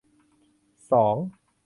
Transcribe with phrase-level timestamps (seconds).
[0.89, 1.15] สอง